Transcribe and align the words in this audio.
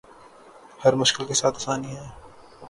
ہر 0.81 0.93
مشکل 0.95 1.23
کے 1.25 1.33
ساتھ 1.33 1.55
آسانی 1.57 1.91
ہے 1.97 2.07